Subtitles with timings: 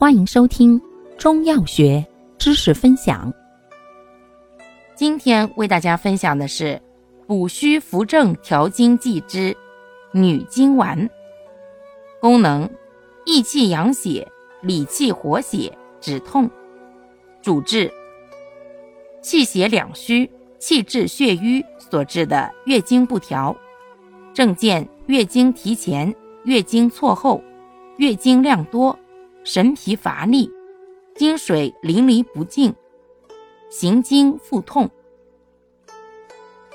[0.00, 0.80] 欢迎收听
[1.18, 2.06] 中药学
[2.38, 3.34] 知识分享。
[4.94, 6.80] 今天为大家分享的是
[7.26, 9.52] 补虚扶正调经剂之
[10.12, 11.10] 女经丸，
[12.20, 12.70] 功能
[13.26, 14.24] 益气养血、
[14.62, 16.48] 理气活血、止痛。
[17.42, 17.92] 主治
[19.20, 20.30] 气血两虚、
[20.60, 23.56] 气滞血瘀所致的月经不调，
[24.32, 27.42] 症见月经提前、月经错后、
[27.96, 28.96] 月经量多。
[29.50, 30.52] 神疲乏力，
[31.14, 32.70] 经水淋漓不尽，
[33.70, 34.90] 行经腹痛。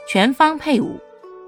[0.10, 1.00] 全方配伍，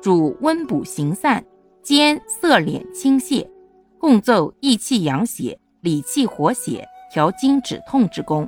[0.03, 1.43] 主温补行散，
[1.81, 3.49] 兼色敛清泻，
[3.97, 8.47] 共奏益气养血、理气活血、调经止痛之功。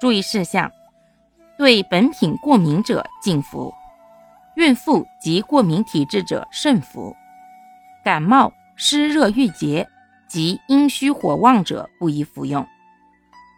[0.00, 0.68] 注意事项：
[1.56, 3.72] 对本品过敏者禁服，
[4.56, 7.14] 孕妇及过敏体质者慎服，
[8.04, 9.88] 感冒、湿热郁结。
[10.32, 12.66] 及阴虚火旺者不宜服用。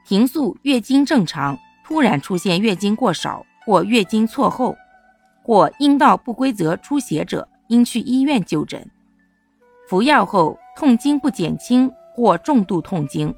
[0.05, 4.77] 平素月经正常，突然出现月经过少或月经错后，
[5.45, 8.85] 或阴道不规则出血者，应去医院就诊。
[9.89, 13.33] 服药后痛经不减轻或重度痛经，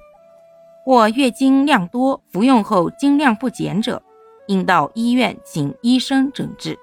[0.83, 4.03] 或月经量多，服用后经量不减者，
[4.47, 6.79] 应到医院请医生诊治。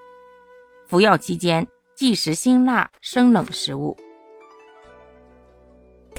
[0.88, 1.66] 服药期间
[1.96, 3.98] 忌食辛辣、生冷食物。